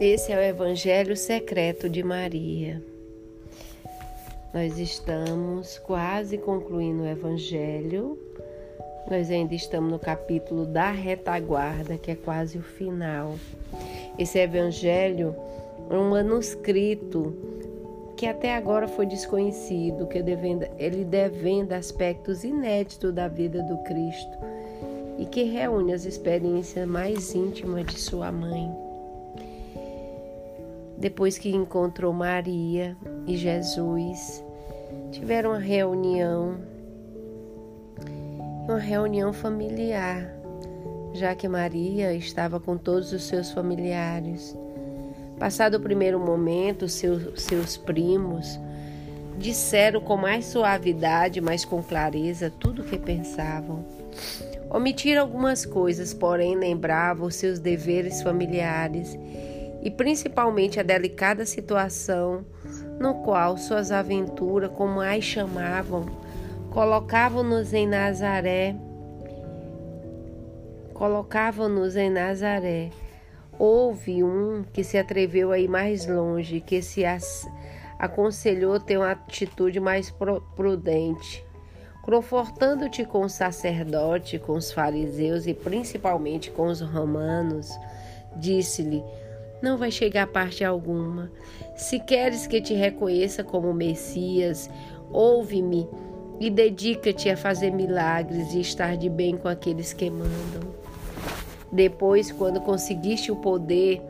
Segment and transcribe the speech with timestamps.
[0.00, 2.80] Esse é o Evangelho secreto de Maria.
[4.54, 8.16] Nós estamos quase concluindo o Evangelho.
[9.10, 13.34] Nós ainda estamos no capítulo da retaguarda, que é quase o final.
[14.16, 15.34] Esse Evangelho
[15.90, 17.34] é um manuscrito
[18.16, 20.18] que até agora foi desconhecido, que
[20.78, 24.38] ele devenda aspectos inéditos da vida do Cristo
[25.18, 28.87] e que reúne as experiências mais íntimas de sua mãe.
[30.98, 34.44] Depois que encontrou Maria e Jesus,
[35.12, 36.56] tiveram uma reunião,
[38.64, 40.28] uma reunião familiar,
[41.14, 44.56] já que Maria estava com todos os seus familiares.
[45.38, 48.58] Passado o primeiro momento, seus, seus primos
[49.38, 53.84] disseram com mais suavidade, mas com clareza, tudo o que pensavam.
[54.68, 59.16] Omitiram algumas coisas, porém lembravam seus deveres familiares
[59.82, 62.44] e principalmente a delicada situação
[62.98, 66.06] no qual suas aventuras, como as chamavam,
[66.70, 68.74] colocavam-nos em Nazaré,
[70.92, 72.90] colocavam-nos em Nazaré.
[73.58, 77.02] Houve um que se atreveu a ir mais longe, que se
[77.98, 80.14] aconselhou ter uma atitude mais
[80.54, 81.44] prudente,
[82.02, 87.68] confortando-te com o sacerdote, com os fariseus e principalmente com os romanos,
[88.36, 89.02] disse-lhe:
[89.62, 91.30] não vai chegar a parte alguma.
[91.76, 94.70] Se queres que te reconheça como Messias,
[95.10, 95.88] ouve-me
[96.40, 100.76] e dedica-te a fazer milagres e estar de bem com aqueles que mandam.
[101.70, 104.00] Depois, quando conseguiste o poder,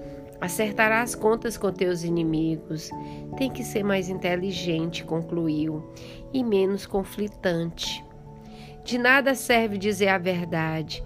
[0.41, 2.91] acertarás contas com teus inimigos.
[3.36, 5.82] Tem que ser mais inteligente, concluiu,
[6.32, 8.04] e menos conflitante.
[8.84, 11.02] De nada serve dizer a verdade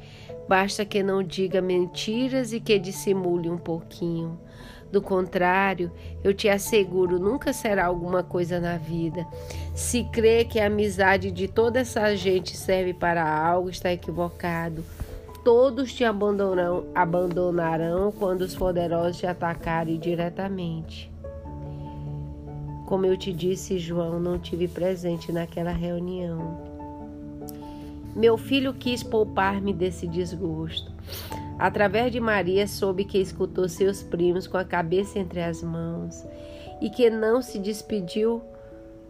[0.48, 4.38] Basta que não diga mentiras e que dissimule um pouquinho.
[4.92, 5.90] Do contrário,
[6.22, 9.26] eu te asseguro, nunca será alguma coisa na vida.
[9.75, 14.84] Se crê que a amizade de toda essa gente serve para algo, está equivocado.
[15.42, 21.10] Todos te abandonarão, abandonarão quando os poderosos te atacarem diretamente.
[22.86, 26.72] Como eu te disse, João, não tive presente naquela reunião.
[28.15, 30.93] Meu filho quis poupar-me desse desgosto.
[31.59, 36.27] Através de Maria, soube que escutou seus primos com a cabeça entre as mãos
[36.81, 38.43] e que não se despediu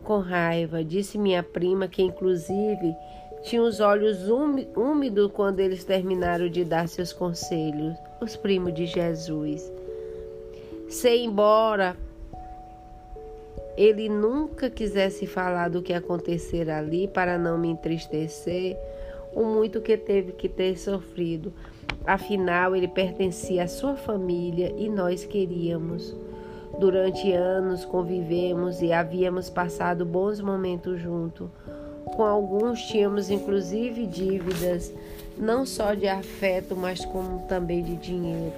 [0.05, 0.85] com raiva.
[0.85, 2.95] Disse minha prima que, inclusive,
[3.43, 4.29] tinha os olhos
[4.77, 9.71] úmidos quando eles terminaram de dar seus conselhos, os primos de Jesus.
[10.89, 11.97] Sei embora
[13.77, 18.77] ele nunca quisesse falar do que acontecer ali para não me entristecer,
[19.34, 21.53] o muito que teve que ter sofrido.
[22.04, 26.15] Afinal, ele pertencia à sua família e nós queríamos.
[26.78, 31.48] Durante anos convivemos e havíamos passado bons momentos juntos.
[32.04, 34.92] Com alguns tínhamos inclusive dívidas,
[35.38, 38.56] não só de afeto, mas como também de dinheiro.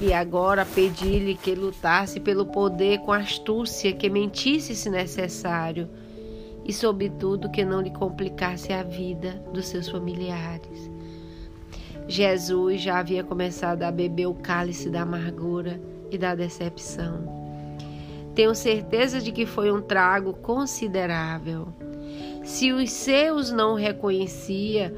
[0.00, 5.88] E agora pedi-lhe que lutasse pelo poder com astúcia, que mentisse se necessário,
[6.66, 10.90] e, sobretudo, que não lhe complicasse a vida dos seus familiares.
[12.08, 17.36] Jesus já havia começado a beber o cálice da amargura e da decepção.
[18.34, 21.68] Tenho certeza de que foi um trago considerável.
[22.44, 24.94] Se os seus não reconhecia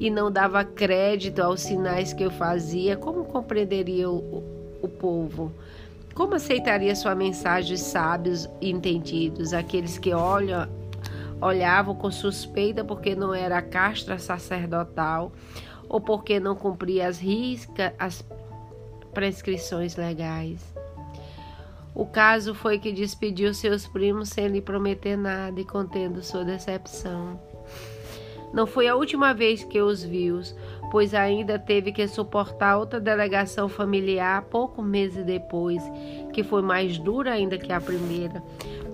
[0.00, 4.42] e não dava crédito aos sinais que eu fazia, como compreenderia o,
[4.80, 5.52] o povo?
[6.14, 10.68] Como aceitaria sua mensagem sábios e entendidos, aqueles que olham,
[11.40, 15.32] olhavam com suspeita porque não era castra sacerdotal
[15.88, 18.24] ou porque não cumpria as riscas, as
[19.12, 20.60] prescrições legais?
[21.94, 27.40] O caso foi que despediu seus primos sem lhe prometer nada e contendo sua decepção.
[28.52, 30.40] Não foi a última vez que os viu,
[30.90, 35.82] pois ainda teve que suportar outra delegação familiar poucos meses depois,
[36.32, 38.42] que foi mais dura ainda que a primeira.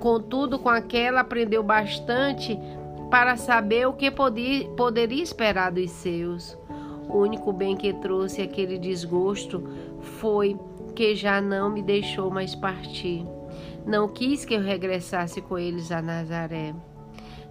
[0.04, 2.58] Contudo, com aquela aprendeu bastante
[3.10, 6.58] para saber o que podia, poderia esperar dos seus.
[7.08, 9.66] O único bem que trouxe aquele desgosto
[10.18, 10.60] foi
[10.94, 13.26] que já não me deixou mais partir.
[13.86, 16.74] Não quis que eu regressasse com eles a Nazaré.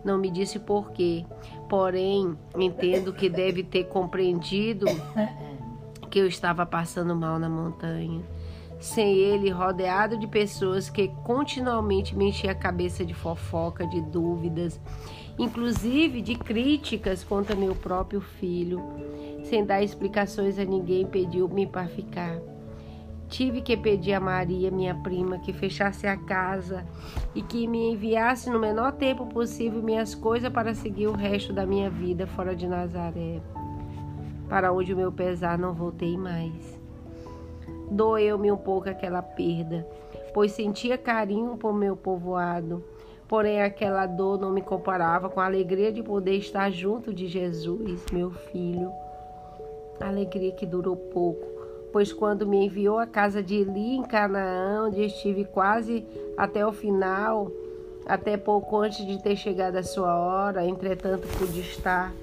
[0.05, 1.25] Não me disse porquê,
[1.67, 4.85] porém entendo que deve ter compreendido
[6.07, 8.21] que eu estava passando mal na montanha.
[8.83, 14.77] Sem ele, rodeado de pessoas que continuamente me enchiam a cabeça de fofoca, de dúvidas,
[15.39, 18.83] inclusive de críticas contra meu próprio filho,
[19.45, 22.37] sem dar explicações a ninguém, pediu-me para ficar.
[23.29, 26.85] tive que pedir a Maria, minha prima, que fechasse a casa
[27.33, 31.65] e que me enviasse no menor tempo possível minhas coisas para seguir o resto da
[31.65, 33.41] minha vida fora de Nazaré,
[34.49, 36.82] para onde o meu pesar não voltei mais.
[37.89, 39.87] Doeu-me um pouco aquela perda,
[40.33, 42.83] pois sentia carinho por meu povoado.
[43.27, 48.05] Porém, aquela dor não me comparava com a alegria de poder estar junto de Jesus,
[48.11, 48.91] meu filho.
[49.99, 51.45] Alegria que durou pouco,
[51.91, 56.05] pois quando me enviou à casa de Eli em Canaã, onde estive quase
[56.37, 57.51] até o final,
[58.05, 62.13] até pouco antes de ter chegado a sua hora, entretanto pude estar,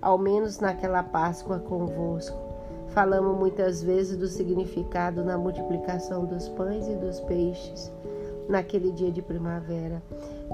[0.00, 2.51] ao menos naquela Páscoa convosco.
[2.92, 7.90] Falamos muitas vezes do significado na multiplicação dos pães e dos peixes
[8.48, 10.02] naquele dia de primavera.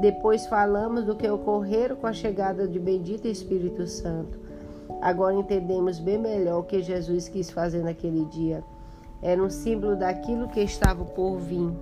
[0.01, 4.39] Depois falamos do que ocorreu com a chegada de bendito Espírito Santo.
[5.01, 8.63] Agora entendemos bem melhor o que Jesus quis fazer naquele dia.
[9.21, 11.73] Era um símbolo daquilo que estava por vir.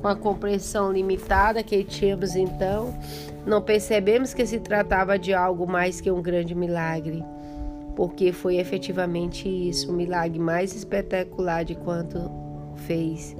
[0.00, 2.94] Com a compreensão limitada que tínhamos então,
[3.44, 7.24] não percebemos que se tratava de algo mais que um grande milagre,
[8.00, 12.30] porque foi efetivamente isso, o milagre mais espetacular de quanto
[12.74, 13.36] fez.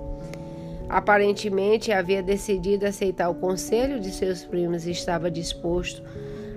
[0.87, 6.03] Aparentemente havia decidido aceitar o conselho de seus primos e estava disposto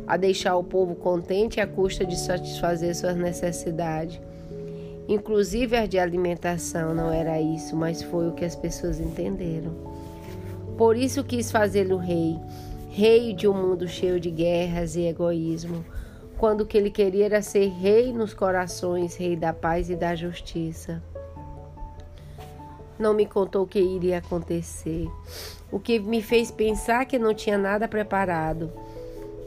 [0.06, 4.20] a deixar o povo contente à custa de satisfazer suas necessidades.
[5.08, 9.72] Inclusive as de alimentação não era isso, mas foi o que as pessoas entenderam.
[10.78, 12.38] Por isso quis fazê-lo rei,
[12.90, 15.86] rei de um mundo cheio de guerras e egoísmo,
[16.38, 20.16] quando o que ele queria era ser rei nos corações, rei da paz e da
[20.16, 21.02] justiça.
[22.98, 25.10] Não me contou o que iria acontecer,
[25.72, 28.72] o que me fez pensar que não tinha nada preparado.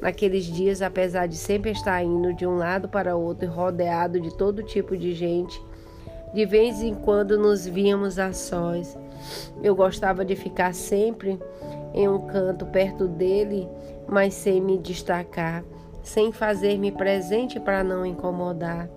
[0.01, 4.37] Naqueles dias, apesar de sempre estar indo de um lado para outro e rodeado de
[4.37, 5.61] todo tipo de gente,
[6.35, 8.97] de vez em quando nos víamos a sós.
[9.63, 11.39] Eu gostava de ficar sempre
[11.95, 13.67] em um canto perto dele,
[14.07, 15.65] mas sem me destacar,
[16.07, 18.89] sem fazer-me presente para não incomodar.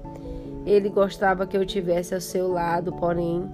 [0.64, 3.50] Ele gostava que eu tivesse ao seu lado, porém,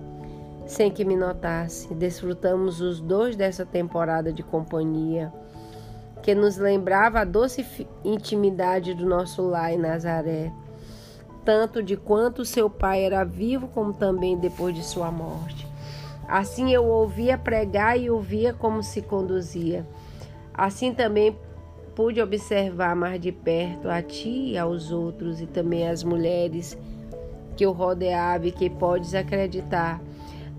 [0.66, 1.94] sem que me notasse.
[1.94, 5.32] Desfrutamos os dois dessa temporada de companhia
[6.22, 7.66] que nos lembrava a doce
[8.04, 10.52] intimidade do nosso lar em Nazaré,
[11.46, 15.66] tanto de quanto seu pai era vivo, como também depois de sua morte.
[16.28, 19.88] Assim eu ouvia pregar e ouvia como se conduzia.
[20.54, 21.38] Assim também
[21.96, 26.78] pude observar mais de perto a ti e aos outros, e também as mulheres
[27.56, 30.02] que o rodeava e que podes acreditar.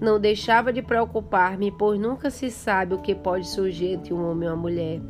[0.00, 4.48] Não deixava de preocupar-me, pois nunca se sabe o que pode surgir entre um homem
[4.48, 5.00] e uma mulher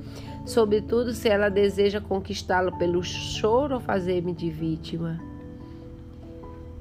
[0.47, 5.21] sobretudo se ela deseja conquistá-lo pelo choro ou fazer-me de vítima.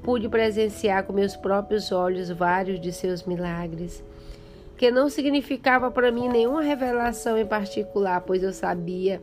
[0.03, 4.03] Pude presenciar com meus próprios olhos vários de seus milagres,
[4.77, 9.19] que não significava para mim nenhuma revelação em particular, pois eu sabia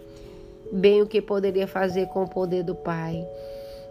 [0.72, 3.28] bem o que poderia fazer com o poder do Pai.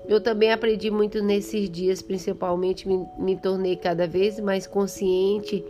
[0.08, 5.64] Eu também aprendi muito nesses dias, principalmente me, me tornei cada vez mais consciente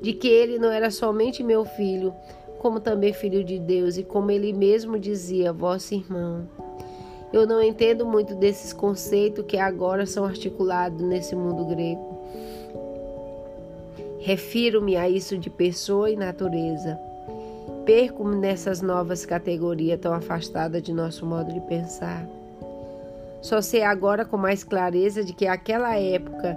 [0.00, 2.14] de que ele não era somente meu filho,
[2.58, 6.48] como também filho de Deus, e como ele mesmo dizia, vosso irmão.
[7.32, 12.20] Eu não entendo muito desses conceitos que agora são articulados nesse mundo grego.
[14.20, 17.00] Refiro-me a isso de pessoa e natureza.
[17.84, 22.26] Perco-me nessas novas categorias tão afastadas de nosso modo de pensar.
[23.40, 26.56] Só sei agora com mais clareza de que aquela época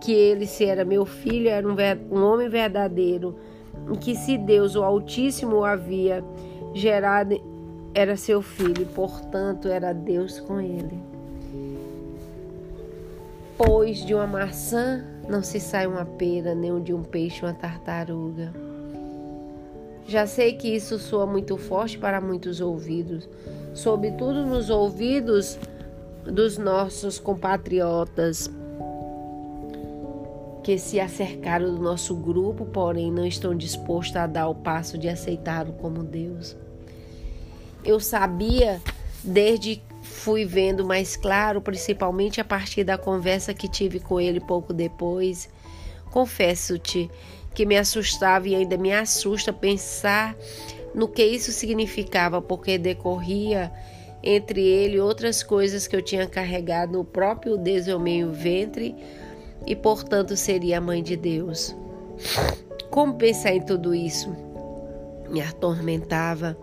[0.00, 1.76] que ele, se era meu filho, era um,
[2.10, 3.36] um homem verdadeiro,
[4.00, 6.24] que se Deus, o Altíssimo, o havia
[6.74, 7.40] gerado,
[7.94, 10.98] era seu filho, portanto, era Deus com ele.
[13.56, 18.52] Pois de uma maçã não se sai uma pera, nem de um peixe uma tartaruga.
[20.06, 23.28] Já sei que isso soa muito forte para muitos ouvidos,
[23.74, 25.58] sobretudo nos ouvidos
[26.24, 28.50] dos nossos compatriotas
[30.62, 35.08] que se acercaram do nosso grupo, porém não estão dispostos a dar o passo de
[35.08, 36.56] aceitá-lo como Deus.
[37.84, 38.80] Eu sabia
[39.24, 44.72] desde fui vendo mais claro, principalmente a partir da conversa que tive com ele pouco
[44.72, 45.48] depois.
[46.10, 47.10] Confesso-te
[47.54, 50.36] que me assustava e ainda me assusta pensar
[50.94, 53.72] no que isso significava, porque decorria
[54.22, 58.94] entre ele outras coisas que eu tinha carregado no próprio Deus meu meio ventre
[59.66, 61.74] e, portanto, seria a mãe de Deus.
[62.90, 64.34] Como pensar em tudo isso?
[65.28, 66.56] Me atormentava.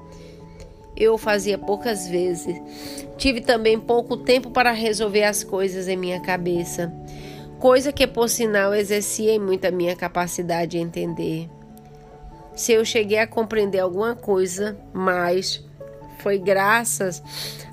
[0.95, 2.61] Eu fazia poucas vezes.
[3.17, 6.93] Tive também pouco tempo para resolver as coisas em minha cabeça.
[7.59, 11.49] Coisa que por sinal exercia em muito a minha capacidade de entender.
[12.55, 15.63] Se eu cheguei a compreender alguma coisa mais,
[16.19, 17.21] foi graças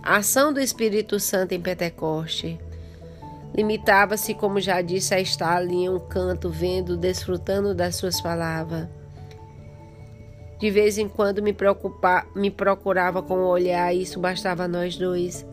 [0.02, 2.58] à ação do Espírito Santo em Pentecoste.
[3.54, 8.88] Limitava-se, como já disse, a estar ali em um canto, vendo, desfrutando das suas palavras.
[10.58, 11.56] De vez em quando me,
[12.34, 15.46] me procurava com o olhar, e isso bastava a nós dois.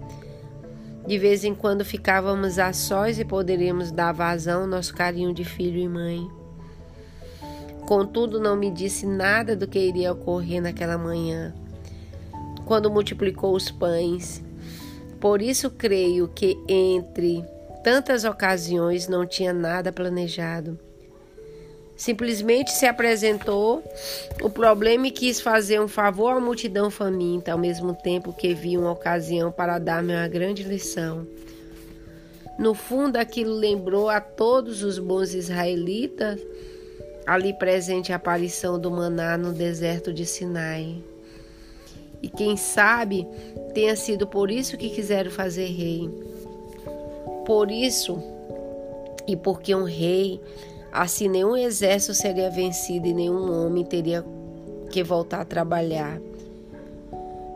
[1.06, 5.44] De vez em quando ficávamos a sós e poderíamos dar vazão ao nosso carinho de
[5.44, 6.30] filho e mãe.
[7.86, 11.54] Contudo, não me disse nada do que iria ocorrer naquela manhã,
[12.66, 14.42] quando multiplicou os pães.
[15.20, 17.44] Por isso creio que entre
[17.84, 20.80] tantas ocasiões não tinha nada planejado.
[22.04, 23.82] Simplesmente se apresentou
[24.42, 28.82] o problema e quis fazer um favor à multidão faminta, ao mesmo tempo que viu
[28.82, 31.26] uma ocasião para dar-me uma grande lição.
[32.60, 36.42] No fundo, aquilo lembrou a todos os bons israelitas
[37.26, 41.02] ali presente a aparição do maná no deserto de Sinai.
[42.22, 43.26] E quem sabe
[43.74, 46.10] tenha sido por isso que quiseram fazer rei.
[47.46, 48.22] Por isso,
[49.26, 50.42] e porque um rei
[50.94, 54.24] Assim, nenhum exército seria vencido e nenhum homem teria
[54.92, 56.22] que voltar a trabalhar,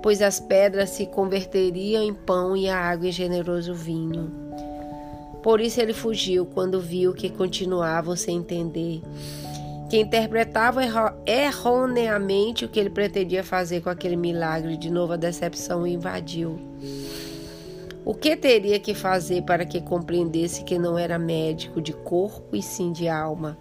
[0.02, 4.32] pois as pedras se converteriam em pão e a água em generoso vinho.
[5.44, 9.04] Por isso ele fugiu quando viu que continuavam sem entender,
[9.88, 10.82] que interpretavam
[11.24, 14.76] erroneamente o que ele pretendia fazer com aquele milagre.
[14.78, 16.60] De novo, a decepção o invadiu.
[18.08, 22.64] O que teria que fazer para que compreendesse que não era médico de corpo e
[22.64, 23.58] sim de alma?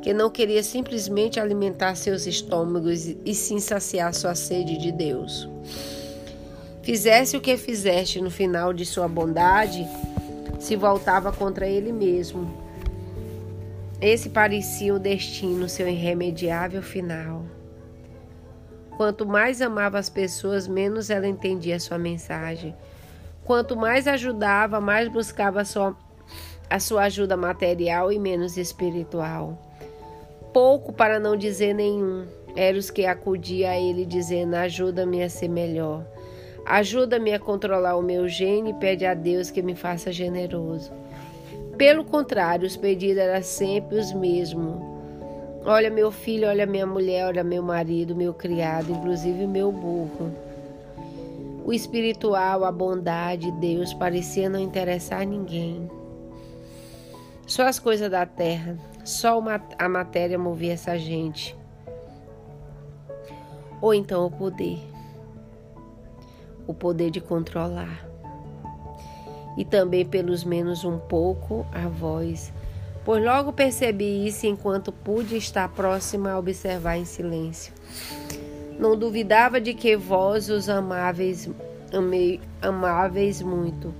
[0.00, 5.46] Que não queria simplesmente alimentar seus estômagos e sim saciar sua sede de Deus.
[6.82, 9.86] Fizesse o que fizeste no final de sua bondade,
[10.58, 12.50] se voltava contra ele mesmo.
[14.00, 17.44] Esse parecia o destino, seu irremediável final.
[18.96, 22.74] Quanto mais amava as pessoas, menos ela entendia sua mensagem.
[23.44, 25.96] Quanto mais ajudava, mais buscava a sua,
[26.70, 29.58] a sua ajuda material e menos espiritual.
[30.52, 35.48] Pouco, para não dizer nenhum, eram os que acudia a ele dizendo: Ajuda-me a ser
[35.48, 36.06] melhor.
[36.64, 40.90] Ajuda-me a controlar o meu gene e pede a Deus que me faça generoso.
[41.76, 44.80] Pelo contrário, os pedidos eram sempre os mesmos.
[45.66, 50.32] Olha meu filho, olha minha mulher, olha meu marido, meu criado, inclusive meu burro.
[51.64, 55.90] O espiritual, a bondade de Deus parecia não interessar a ninguém.
[57.46, 59.42] Só as coisas da terra, só
[59.78, 61.56] a matéria movia essa gente.
[63.80, 64.78] Ou então o poder.
[66.66, 68.06] O poder de controlar.
[69.56, 72.52] E também, pelos menos um pouco, a voz.
[73.06, 77.72] Pois logo percebi isso enquanto pude estar próxima a observar em silêncio.
[78.78, 81.48] Não duvidava de que vós os amáveis,
[81.92, 83.94] amei, amáveis muito.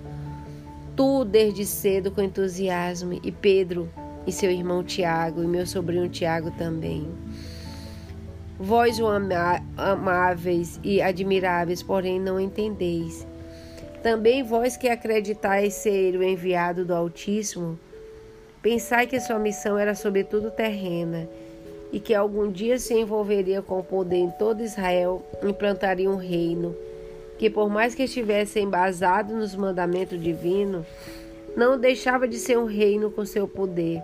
[0.96, 3.88] Tu desde cedo com entusiasmo, e Pedro
[4.26, 7.08] e seu irmão Tiago, e meu sobrinho Tiago também.
[8.58, 13.26] Vós o ama, amáveis e admiráveis, porém não entendeis.
[14.02, 17.78] Também vós que acreditais ser o enviado do Altíssimo,
[18.60, 21.28] pensai que sua missão era sobretudo terrena
[21.94, 26.74] e que algum dia se envolveria com o poder em todo Israel, implantaria um reino
[27.38, 30.84] que, por mais que estivesse embasado nos mandamentos divinos,
[31.56, 34.02] não deixava de ser um reino com seu poder,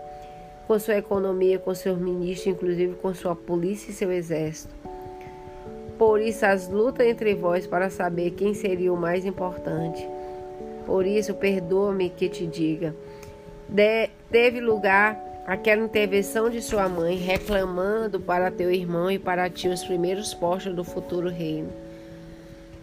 [0.68, 4.72] com sua economia, com seus ministros, inclusive com sua polícia e seu exército.
[5.98, 10.08] Por isso, as lutas entre vós para saber quem seria o mais importante.
[10.86, 12.94] Por isso, perdoa-me que te diga.
[13.68, 19.68] De, teve lugar aquela intervenção de sua mãe reclamando para teu irmão e para ti
[19.68, 21.70] os primeiros postos do futuro reino,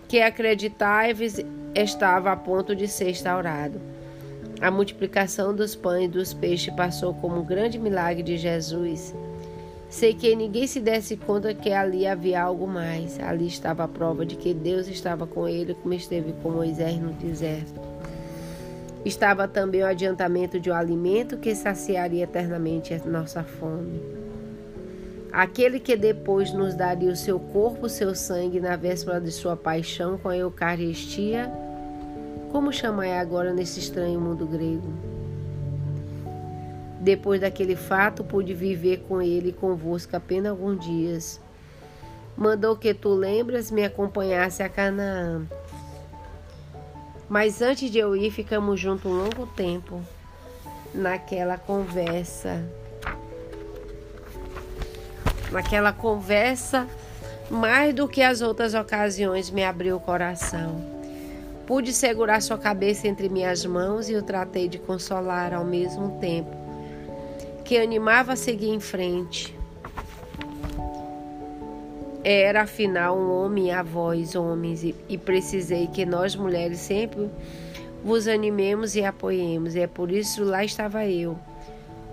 [0.08, 1.40] que acreditáveis
[1.76, 3.80] estava a ponto de ser instaurado.
[4.60, 9.14] A multiplicação dos pães e dos peixes passou como um grande milagre de Jesus.
[9.90, 13.20] Sei que ninguém se desse conta que ali havia algo mais.
[13.20, 17.14] Ali estava a prova de que Deus estava com ele, como esteve com Moisés no
[17.14, 17.97] deserto.
[19.06, 24.02] Estava também o adiantamento de um alimento que saciaria eternamente a nossa fome.
[25.32, 29.56] Aquele que depois nos daria o seu corpo, o seu sangue na véspera de sua
[29.56, 31.52] paixão com a Eucaristia,
[32.52, 34.92] como chamar agora nesse estranho mundo grego?
[37.00, 41.40] Depois daquele fato, pude viver com ele e convosco apenas alguns dias.
[42.36, 45.46] Mandou que tu lembras me acompanhasse a Canaã
[47.30, 50.02] mas antes de eu ir, ficamos juntos um longo tempo.
[50.94, 52.64] naquela conversa.
[55.52, 56.88] Naquela conversa,
[57.50, 60.82] mais do que as outras ocasiões, me abriu o coração.
[61.66, 66.56] Pude segurar sua cabeça entre minhas mãos e o tratei de consolar ao mesmo tempo,
[67.66, 69.57] que animava a seguir em frente.
[72.30, 77.30] Era afinal um homem a vós, homens, e precisei que nós mulheres sempre
[78.04, 81.40] vos animemos e apoiemos, e é por isso lá estava eu.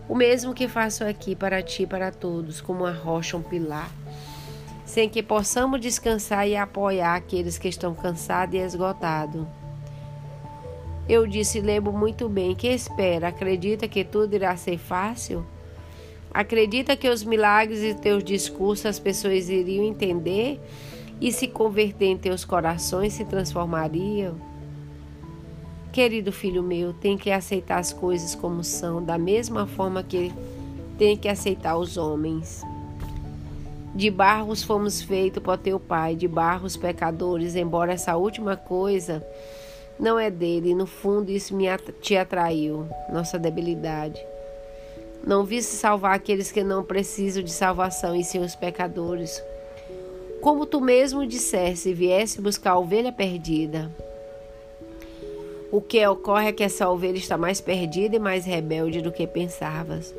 [0.09, 3.91] O mesmo que faço aqui para ti e para todos, como uma rocha, um pilar,
[4.85, 9.45] sem que possamos descansar e apoiar aqueles que estão cansados e esgotados.
[11.09, 15.45] Eu disse, lembro muito bem, que espera, acredita que tudo irá ser fácil?
[16.35, 20.61] Acredita que os milagres e teus discursos as pessoas iriam entender
[21.21, 24.35] e se converter em teus corações se transformariam?
[25.93, 30.33] Querido filho meu, tem que aceitar as coisas como são, da mesma forma que
[30.99, 32.63] tem que aceitar os homens.
[33.95, 39.25] De barros fomos feitos por teu pai, de barros pecadores, embora essa última coisa
[40.01, 41.67] não é dele, no fundo isso me
[42.03, 44.21] te atraiu, nossa debilidade.
[45.27, 49.43] Não viste salvar aqueles que não precisam de salvação e sim os pecadores.
[50.43, 53.91] Como tu mesmo disseste, viesse buscar a ovelha perdida.
[55.73, 59.27] O que ocorre é que essa ovelha está mais perdida e mais rebelde do que
[59.27, 60.15] pensavas.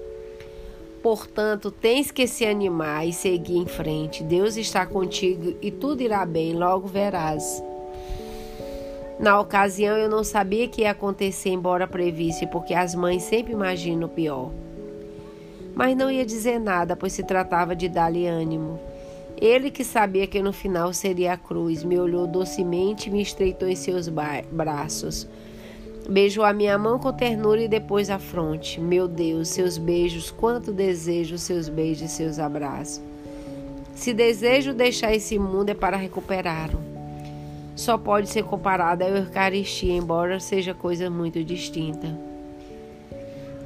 [1.04, 4.24] Portanto, tens que se animar e seguir em frente.
[4.24, 7.64] Deus está contigo e tudo irá bem, logo verás.
[9.20, 14.08] Na ocasião, eu não sabia que ia acontecer, embora previsse, porque as mães sempre imaginam
[14.08, 14.50] o pior.
[15.76, 18.80] Mas não ia dizer nada, pois se tratava de dar-lhe ânimo.
[19.38, 23.68] Ele que sabia que no final seria a cruz, me olhou docemente e me estreitou
[23.68, 25.28] em seus braços.
[26.10, 28.80] Beijou a minha mão com ternura e depois a fronte.
[28.80, 33.02] Meu Deus, seus beijos, quanto desejo seus beijos e seus abraços.
[33.94, 36.80] Se desejo deixar esse mundo é para recuperá-lo.
[37.76, 42.08] Só pode ser comparado à Eucaristia, embora seja coisa muito distinta.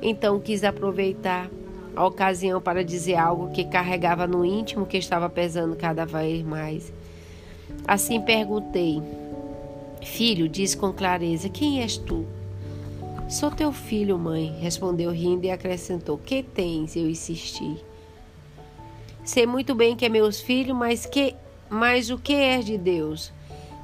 [0.02, 1.50] Então quis aproveitar
[1.95, 6.91] a ocasião para dizer algo que carregava no íntimo que estava pesando cada vez mais.
[7.88, 9.02] Assim perguntei:
[10.02, 12.25] Filho, diz com clareza: Quem és tu?
[13.30, 16.95] Sou teu filho, mãe, respondeu rindo e acrescentou: Que tens?
[16.95, 17.78] Eu insisti.
[19.23, 21.36] Sei muito bem que é meus filhos, mas que
[21.69, 23.32] mas o que és de Deus?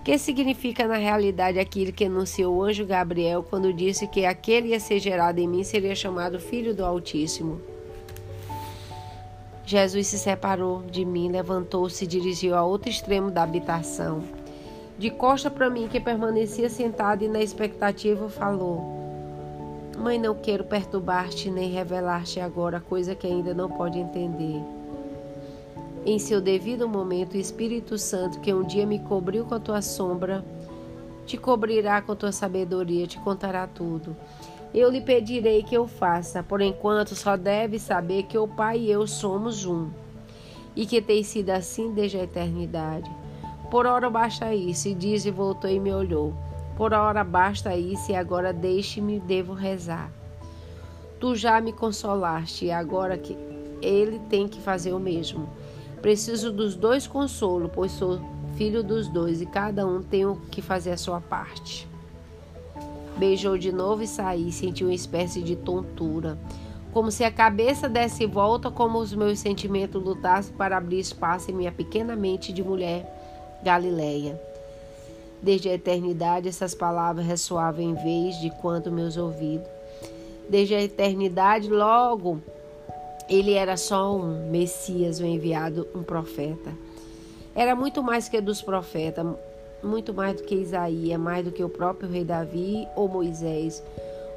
[0.04, 4.80] Que significa na realidade aquilo que anunciou o anjo Gabriel quando disse que aquele ia
[4.80, 7.62] ser gerado em mim seria chamado Filho do Altíssimo?
[9.66, 14.24] Jesus se separou de mim, levantou-se e dirigiu a outro extremo da habitação.
[14.98, 18.96] De costa para mim, que permanecia sentado e na expectativa, falou:
[19.98, 24.62] Mãe, não quero perturbar-te nem revelar-te agora coisa que ainda não pode entender.
[26.06, 29.82] Em seu devido momento, o Espírito Santo, que um dia me cobriu com a tua
[29.82, 30.46] sombra,
[31.26, 34.16] te cobrirá com tua sabedoria, te contará tudo.
[34.76, 36.44] Eu lhe pedirei que eu faça.
[36.44, 39.90] Por enquanto, só deve saber que o Pai e eu somos um,
[40.76, 43.10] e que tem sido assim desde a eternidade.
[43.72, 46.34] Por hora basta isso, e diz e voltou e me olhou.
[46.76, 50.12] Por hora basta isso, e agora deixe-me, devo rezar.
[51.22, 53.38] Tu já me consolaste, e agora que
[53.82, 55.48] ele tem que fazer o mesmo.
[56.02, 58.20] Preciso dos dois consolo, pois sou
[58.58, 61.95] filho dos dois, e cada um tem que fazer a sua parte.
[63.18, 66.38] Beijou de novo e saí, senti uma espécie de tontura
[66.96, 71.54] como se a cabeça desse volta, como os meus sentimentos lutassem para abrir espaço em
[71.54, 73.06] minha pequena mente de mulher
[73.62, 74.42] Galileia.
[75.42, 79.68] Desde a eternidade essas palavras ressoavam em vez de quanto meus ouvidos.
[80.50, 82.42] Desde a eternidade, logo,
[83.28, 86.72] ele era só um Messias, um enviado, um profeta.
[87.54, 89.26] Era muito mais que dos profetas,
[89.86, 93.84] muito mais do que Isaías, mais do que o próprio rei Davi ou Moisés,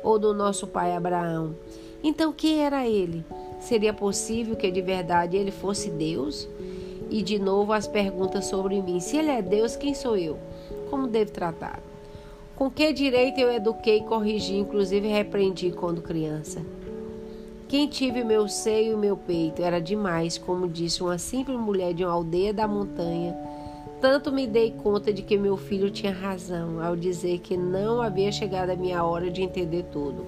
[0.03, 1.55] ou do nosso pai Abraão.
[2.03, 3.25] Então, quem era ele?
[3.59, 6.49] Seria possível que de verdade ele fosse Deus?
[7.11, 9.01] E de novo as perguntas sobre mim.
[9.01, 10.39] Se ele é Deus, quem sou eu?
[10.91, 11.83] Como devo tratar?
[12.55, 16.61] Com que direito eu eduquei, corrigi, inclusive repreendi quando criança?
[17.69, 22.05] Quem tive meu seio e meu peito era demais, como disse uma simples mulher de
[22.05, 23.37] uma aldeia da montanha.
[24.01, 28.31] Tanto me dei conta de que meu filho tinha razão ao dizer que não havia
[28.31, 30.25] chegado a minha hora de entender tudo.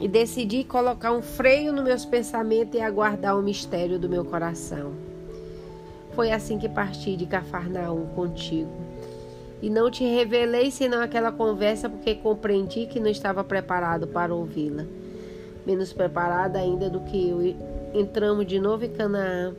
[0.00, 4.92] E decidi colocar um freio nos meus pensamentos e aguardar o mistério do meu coração.
[6.12, 8.70] Foi assim que parti de Cafarnaum contigo.
[9.62, 14.84] E não te revelei senão aquela conversa porque compreendi que não estava preparado para ouvi-la.
[15.64, 17.40] menos preparada ainda do que eu.
[17.94, 19.54] Entramos de novo em Canaã,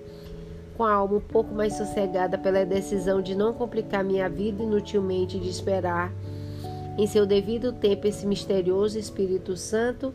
[0.77, 5.39] com a alma um pouco mais sossegada pela decisão de não complicar minha vida inutilmente,
[5.39, 6.13] de esperar
[6.97, 10.13] em seu devido tempo esse misterioso Espírito Santo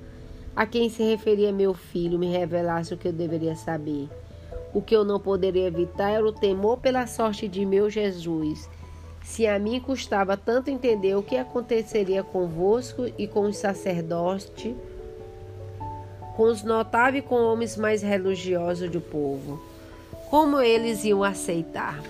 [0.55, 4.09] a quem se referia meu filho me revelasse o que eu deveria saber.
[4.75, 8.68] O que eu não poderia evitar era o temor pela sorte de meu Jesus.
[9.22, 14.75] Se a mim custava tanto entender o que aconteceria convosco e com os sacerdotes,
[16.37, 19.61] com os notáveis e com homens mais religiosos do povo,
[20.33, 22.03] como eles iam aceitar?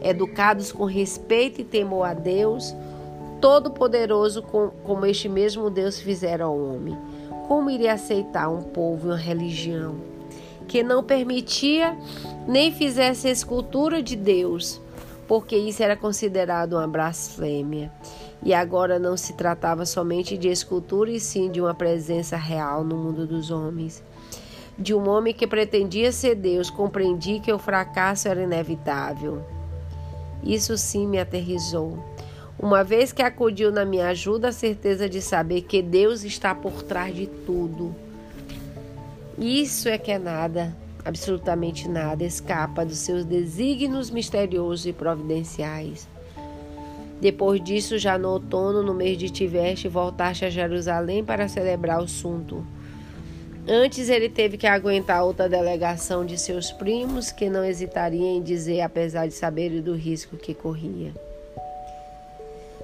[0.00, 2.72] Educados com respeito e temor a Deus,
[3.40, 6.96] Todo-Poderoso, como este mesmo Deus fizera ao homem,
[7.48, 9.96] como iria aceitar um povo e uma religião
[10.68, 11.98] que não permitia
[12.46, 14.80] nem fizesse escultura de Deus,
[15.26, 17.90] porque isso era considerado uma blasfêmia.
[18.40, 22.96] E agora não se tratava somente de escultura, e sim de uma presença real no
[22.96, 24.00] mundo dos homens.
[24.78, 29.42] De um homem que pretendia ser Deus, compreendi que o fracasso era inevitável.
[30.42, 32.02] Isso sim me aterrizou.
[32.58, 36.82] Uma vez que acudiu na minha ajuda, a certeza de saber que Deus está por
[36.82, 37.94] trás de tudo.
[39.38, 46.08] Isso é que é nada, absolutamente nada, escapa dos seus desígnios misteriosos e providenciais.
[47.20, 52.08] Depois disso, já no outono, no mês de Tiveste, voltaste a Jerusalém para celebrar o
[52.08, 52.66] sunto.
[53.68, 58.80] Antes ele teve que aguentar outra delegação de seus primos, que não hesitaria em dizer,
[58.80, 61.12] apesar de saber do risco que corria.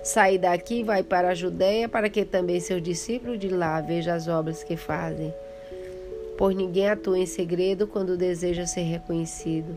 [0.05, 4.29] Saí daqui vai para a Judéia, para que também seus discípulos de lá vejam as
[4.29, 5.35] obras que fazem.
[6.37, 9.77] Pois ninguém atua em segredo quando deseja ser reconhecido.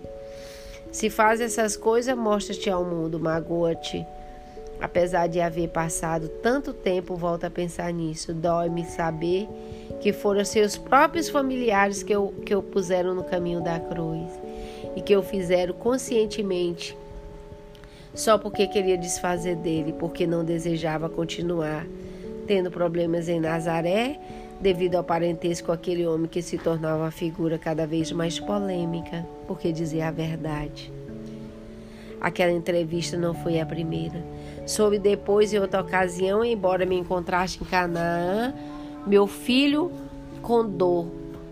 [0.91, 4.05] Se faz essas coisas, mostra-te ao mundo, magoa-te
[4.81, 8.33] Apesar de haver passado tanto tempo, volto a pensar nisso.
[8.33, 9.47] Dói-me saber
[10.01, 14.29] que foram seus próprios familiares que o que eu puseram no caminho da cruz
[14.95, 16.97] e que o fizeram conscientemente
[18.13, 21.85] só porque queria desfazer dele, porque não desejava continuar
[22.45, 24.19] tendo problemas em Nazaré
[24.59, 29.25] devido ao parentesco com aquele homem que se tornava uma figura cada vez mais polêmica,
[29.47, 30.91] porque dizia a verdade.
[32.19, 34.21] Aquela entrevista não foi a primeira.
[34.67, 38.53] Soube depois, em outra ocasião, embora me encontrasse em Canaã,
[39.05, 39.91] meu filho
[40.41, 41.07] com dor,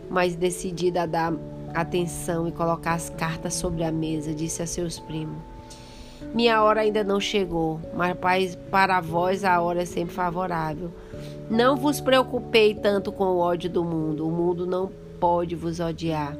[0.09, 1.33] mas decidida a dar
[1.73, 5.37] atenção e colocar as cartas sobre a mesa, disse a seus primos.
[6.33, 8.15] Minha hora ainda não chegou, mas
[8.69, 10.91] para vós a hora é sempre favorável.
[11.49, 16.35] Não vos preocupei tanto com o ódio do mundo, o mundo não pode vos odiar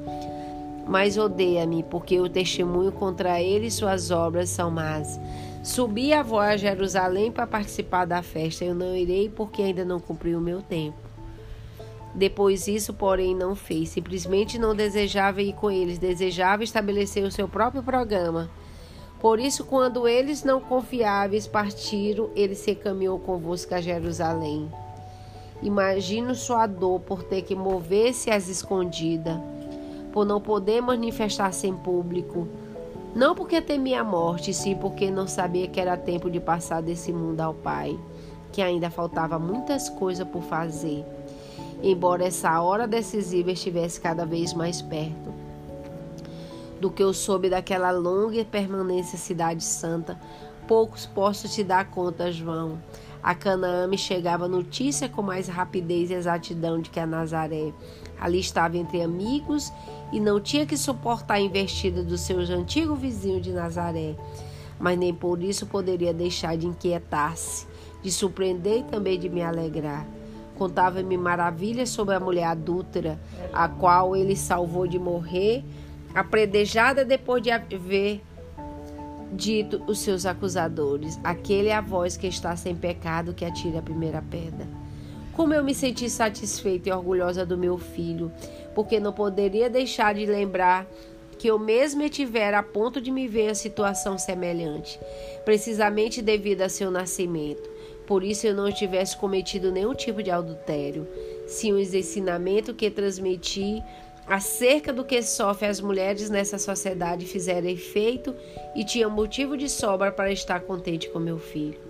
[0.90, 5.20] mas odeia-me, porque o testemunho contra ele e suas obras são más.
[5.64, 8.64] Subi a voz a Jerusalém para participar da festa.
[8.64, 10.98] Eu não irei, porque ainda não cumpri o meu tempo.
[12.16, 13.90] Depois isso, porém, não fez.
[13.90, 18.50] Simplesmente não desejava ir com eles, desejava estabelecer o seu próprio programa.
[19.20, 24.72] Por isso, quando eles não confiáveis partiram, ele se caminhou convosco a Jerusalém.
[25.62, 29.38] Imagino sua dor por ter que mover-se às escondidas
[30.12, 32.48] por não poder manifestar-se em público.
[33.16, 37.12] Não porque temia a morte, sim porque não sabia que era tempo de passar desse
[37.12, 38.00] mundo ao Pai,
[38.52, 41.04] que ainda faltava muitas coisas por fazer,
[41.82, 45.34] embora essa hora decisiva estivesse cada vez mais perto.
[46.80, 50.18] Do que eu soube daquela longa permanência cidade santa,
[50.68, 52.78] poucos posso te dar conta, João.
[53.22, 57.74] A Canaã me chegava notícia com mais rapidez e exatidão de que a Nazaré.
[58.20, 59.72] Ali estava entre amigos
[60.12, 64.16] e não tinha que suportar a investida do seu antigo vizinho de Nazaré.
[64.80, 67.68] Mas nem por isso poderia deixar de inquietar-se,
[68.02, 70.06] de surpreender e também de me alegrar.
[70.58, 73.20] Contava-me maravilhas sobre a mulher adúltera,
[73.54, 75.64] a qual ele salvou de morrer,
[76.14, 78.22] apredejada depois de haver
[79.32, 83.82] dito os seus acusadores: Aquele é a voz que está sem pecado que atire a
[83.82, 84.68] primeira pedra.
[85.40, 88.30] Como eu me senti satisfeita e orgulhosa do meu filho,
[88.76, 90.86] porque não poderia deixar de lembrar
[91.38, 95.00] que eu mesma tivera a ponto de me ver em situação semelhante,
[95.46, 97.70] precisamente devido a seu nascimento.
[98.06, 101.08] Por isso eu não tivesse cometido nenhum tipo de adultério.
[101.48, 103.82] Sim, os ensinamentos que transmiti
[104.28, 108.36] acerca do que sofrem as mulheres nessa sociedade fizeram efeito
[108.76, 111.89] e tinha motivo de sobra para estar contente com meu filho.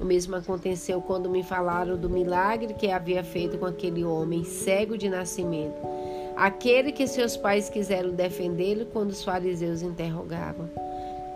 [0.00, 4.96] O mesmo aconteceu quando me falaram do milagre que havia feito com aquele homem cego
[4.96, 5.76] de nascimento,
[6.34, 10.70] aquele que seus pais quiseram defendê-lo quando os fariseus interrogavam.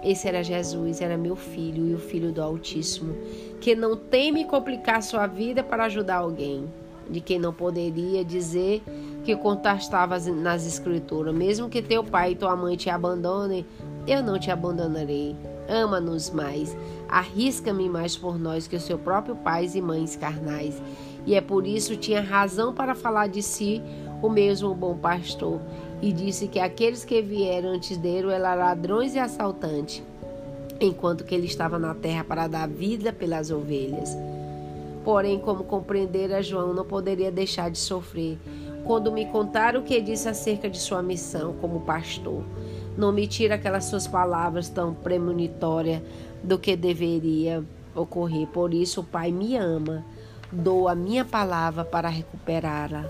[0.03, 3.15] Esse era Jesus, era meu filho e o filho do Altíssimo,
[3.61, 6.67] que não teme complicar sua vida para ajudar alguém.
[7.09, 8.83] de quem não poderia dizer
[9.25, 13.67] que contestava nas escrituras, mesmo que teu pai e tua mãe te abandonem,
[14.07, 15.37] eu não te abandonarei.
[15.69, 16.77] Ama-nos mais,
[17.09, 20.81] arrisca-me mais por nós que o seu próprio pais e mães carnais.
[21.27, 23.83] E é por isso tinha razão para falar de si
[24.23, 25.61] o mesmo bom pastor,
[26.01, 30.03] e disse que aqueles que vieram antes dele eram ladrões e assaltantes,
[30.81, 34.17] enquanto que ele estava na terra para dar vida pelas ovelhas.
[35.05, 38.39] Porém, como compreendera João, não poderia deixar de sofrer.
[38.85, 42.43] Quando me contaram o que disse acerca de sua missão como pastor,
[42.97, 46.03] não me tira aquelas suas palavras tão premonitórias
[46.43, 48.47] do que deveria ocorrer.
[48.47, 50.05] Por isso, o Pai me ama.
[50.53, 53.05] Dou a minha palavra para recuperá-la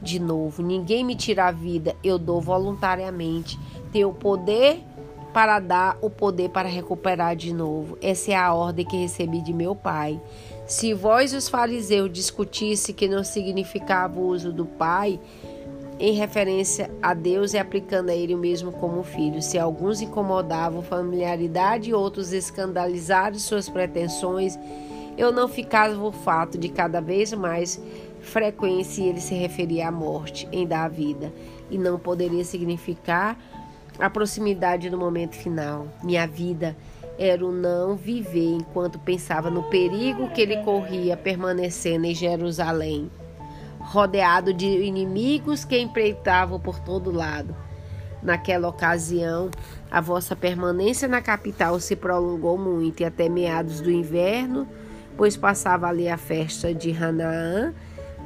[0.00, 0.62] de novo.
[0.62, 3.58] Ninguém me tira a vida, eu dou voluntariamente.
[3.92, 4.80] Tenho o poder
[5.32, 7.98] para dar, o poder para recuperar de novo.
[8.00, 10.20] Essa é a ordem que recebi de meu Pai.
[10.66, 15.18] Se vós, os fariseus, discutisse que não significava o uso do Pai
[16.00, 20.82] em referência a Deus e aplicando a Ele o mesmo como filho, se alguns incomodavam
[20.82, 24.58] familiaridade e outros escandalizaram suas pretensões,
[25.18, 27.78] eu não ficava o fato de cada vez mais
[28.22, 31.32] frequência ele se referia à morte em dar a vida
[31.70, 33.38] e não poderia significar
[33.98, 35.86] a proximidade do momento final.
[36.02, 36.74] Minha vida
[37.18, 43.10] era o não viver enquanto pensava no perigo que ele corria permanecendo em Jerusalém,
[43.90, 47.56] rodeado de inimigos que empreitavam por todo lado.
[48.22, 49.50] Naquela ocasião,
[49.90, 54.68] a vossa permanência na capital se prolongou muito e até meados do inverno,
[55.16, 57.74] pois passava ali a festa de Hanaã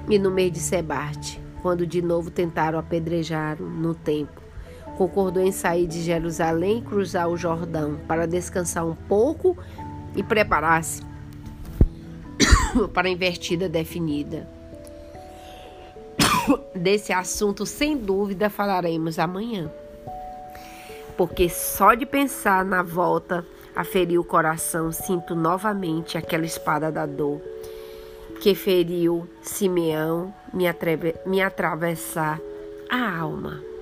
[0.06, 4.44] e no mês de Sebarte, quando de novo tentaram apedrejar no templo.
[4.98, 9.56] Concordou em sair de Jerusalém e cruzar o Jordão para descansar um pouco
[10.14, 11.00] e preparar-se
[12.92, 14.53] para a invertida definida.
[16.74, 19.70] Desse assunto, sem dúvida, falaremos amanhã.
[21.16, 27.06] Porque só de pensar na volta a ferir o coração, sinto novamente aquela espada da
[27.06, 27.40] dor
[28.40, 30.66] que feriu Simeão me,
[31.24, 32.38] me atravessar
[32.90, 33.73] a alma.